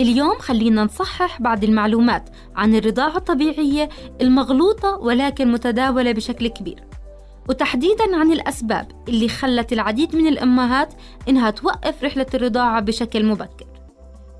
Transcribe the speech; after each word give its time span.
اليوم 0.00 0.38
خلينا 0.38 0.84
نصحح 0.84 1.42
بعض 1.42 1.64
المعلومات 1.64 2.28
عن 2.56 2.74
الرضاعة 2.74 3.16
الطبيعية 3.16 3.88
المغلوطة 4.20 4.96
ولكن 4.96 5.52
متداولة 5.52 6.12
بشكل 6.12 6.48
كبير. 6.48 6.84
وتحديدا 7.48 8.16
عن 8.16 8.32
الأسباب 8.32 8.86
اللي 9.08 9.28
خلت 9.28 9.72
العديد 9.72 10.16
من 10.16 10.26
الأمهات 10.26 10.94
إنها 11.28 11.50
توقف 11.50 12.04
رحلة 12.04 12.26
الرضاعة 12.34 12.80
بشكل 12.80 13.24
مبكر. 13.24 13.66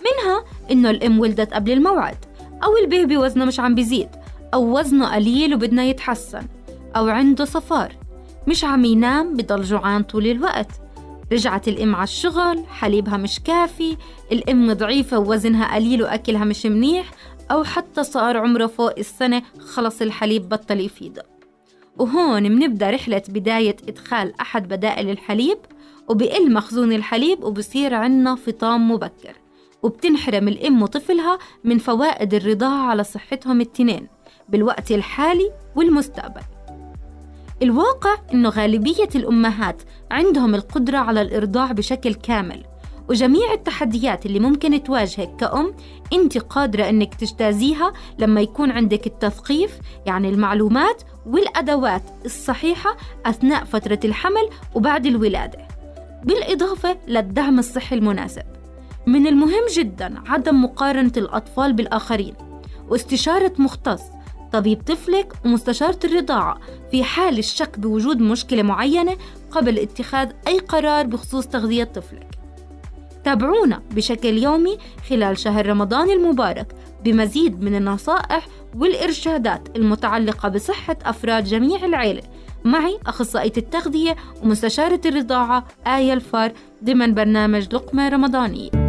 منها 0.00 0.44
إنه 0.70 0.90
الأم 0.90 1.20
ولدت 1.20 1.54
قبل 1.54 1.72
الموعد 1.72 2.16
أو 2.64 2.76
البيبي 2.84 3.16
وزنه 3.16 3.44
مش 3.44 3.60
عم 3.60 3.74
بيزيد 3.74 4.08
أو 4.54 4.78
وزنه 4.78 5.14
قليل 5.14 5.54
وبدنا 5.54 5.84
يتحسن 5.84 6.46
أو 6.96 7.08
عنده 7.08 7.44
صفار 7.44 7.92
مش 8.48 8.64
عم 8.64 8.84
ينام 8.84 9.36
بضل 9.36 9.62
جوعان 9.62 10.02
طول 10.02 10.26
الوقت. 10.26 10.70
رجعت 11.32 11.68
الأم 11.68 11.94
على 11.94 12.04
الشغل 12.04 12.64
حليبها 12.68 13.16
مش 13.16 13.40
كافي 13.40 13.96
الأم 14.32 14.72
ضعيفة 14.72 15.18
ووزنها 15.18 15.74
قليل 15.74 16.02
وأكلها 16.02 16.44
مش 16.44 16.66
منيح 16.66 17.10
أو 17.50 17.64
حتى 17.64 18.04
صار 18.04 18.36
عمره 18.36 18.66
فوق 18.66 18.98
السنة 18.98 19.42
خلص 19.58 20.02
الحليب 20.02 20.48
بطل 20.48 20.80
يفيده 20.80 21.22
وهون 21.98 22.42
منبدأ 22.42 22.90
رحلة 22.90 23.22
بداية 23.28 23.76
إدخال 23.88 24.40
أحد 24.40 24.68
بدائل 24.68 25.10
الحليب 25.10 25.58
وبقل 26.08 26.52
مخزون 26.52 26.92
الحليب 26.92 27.44
وبصير 27.44 27.94
عنا 27.94 28.34
فطام 28.34 28.90
مبكر. 28.90 29.36
وبتنحرم 29.82 30.48
الأم 30.48 30.82
وطفلها 30.82 31.38
من 31.64 31.78
فوائد 31.78 32.34
الرضاعة 32.34 32.86
على 32.86 33.04
صحتهم 33.04 33.60
التنين 33.60 34.08
بالوقت 34.48 34.92
الحالي 34.92 35.50
والمستقبل. 35.76 36.42
الواقع 37.62 38.16
إنه 38.34 38.48
غالبية 38.48 39.08
الأمهات 39.14 39.82
عندهم 40.10 40.54
القدرة 40.54 40.98
على 40.98 41.22
الإرضاع 41.22 41.72
بشكل 41.72 42.14
كامل 42.14 42.64
وجميع 43.08 43.52
التحديات 43.52 44.26
اللي 44.26 44.38
ممكن 44.38 44.82
تواجهك 44.82 45.36
كأم 45.36 45.74
أنت 46.12 46.38
قادرة 46.38 46.88
أنك 46.88 47.14
تجتازيها 47.14 47.92
لما 48.18 48.40
يكون 48.40 48.70
عندك 48.70 49.06
التثقيف 49.06 49.78
يعني 50.06 50.28
المعلومات 50.28 51.02
والأدوات 51.26 52.02
الصحيحة 52.24 52.96
أثناء 53.26 53.64
فترة 53.64 54.00
الحمل 54.04 54.48
وبعد 54.74 55.06
الولادة. 55.06 55.58
بالإضافة 56.24 56.96
للدعم 57.08 57.58
الصحي 57.58 57.96
المناسب. 57.96 58.42
من 59.06 59.26
المهم 59.26 59.66
جدا 59.72 60.14
عدم 60.26 60.64
مقارنة 60.64 61.12
الأطفال 61.16 61.72
بالآخرين 61.72 62.34
واستشارة 62.88 63.52
مختص 63.58 64.02
طبيب 64.52 64.82
طفلك 64.82 65.32
ومستشارة 65.44 65.98
الرضاعة 66.04 66.58
في 66.90 67.04
حال 67.04 67.38
الشك 67.38 67.78
بوجود 67.78 68.20
مشكلة 68.20 68.62
معينة 68.62 69.16
قبل 69.50 69.78
اتخاذ 69.78 70.30
أي 70.46 70.58
قرار 70.58 71.06
بخصوص 71.06 71.46
تغذية 71.46 71.84
طفلك. 71.84 72.26
تابعونا 73.24 73.82
بشكل 73.90 74.38
يومي 74.38 74.78
خلال 75.08 75.38
شهر 75.38 75.66
رمضان 75.66 76.10
المبارك 76.10 76.74
بمزيد 77.04 77.62
من 77.62 77.74
النصائح 77.74 78.46
والإرشادات 78.76 79.76
المتعلقة 79.76 80.48
بصحة 80.48 80.96
أفراد 81.04 81.44
جميع 81.44 81.84
العيلة. 81.84 82.22
معي 82.64 82.98
أخصائية 83.06 83.52
التغذية 83.56 84.16
ومستشارة 84.42 85.00
الرضاعة 85.06 85.66
آية 85.86 86.12
الفار 86.12 86.52
ضمن 86.84 87.14
برنامج 87.14 87.74
لقمة 87.74 88.08
رمضانية 88.08 88.79